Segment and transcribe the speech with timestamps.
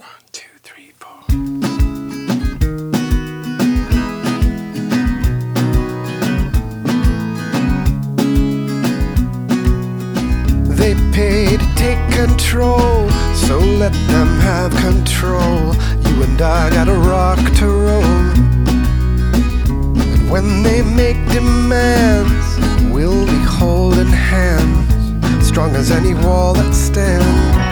[0.00, 1.20] One, two, three, four.
[10.74, 15.74] They pay to take control, so let them have control.
[16.06, 18.02] You and I got a rock to roll.
[20.14, 27.69] And when they make demands, we'll be holding hands, strong as any wall that stands.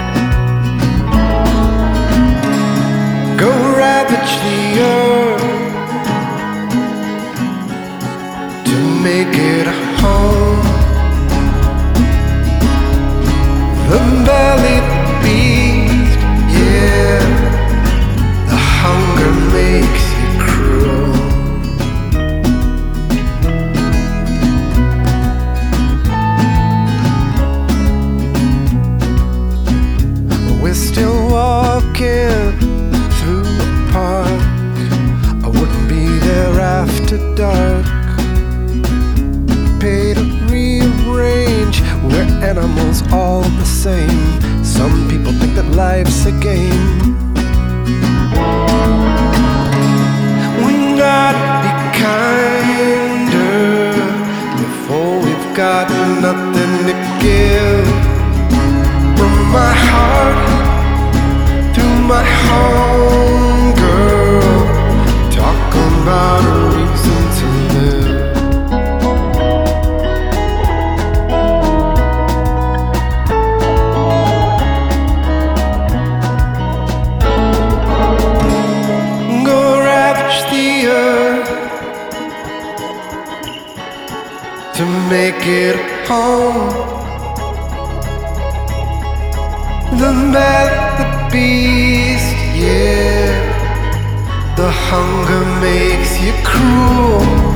[4.19, 5.43] Ravage the earth
[8.65, 10.63] to make it a home.
[13.89, 14.98] The belly
[42.49, 44.65] animals all the same.
[44.65, 46.88] Some people think that life's a game.
[84.79, 85.75] to make it
[86.07, 86.69] home.
[89.99, 93.27] The man, the beast, yeah.
[94.55, 97.48] The hunger makes you cruel.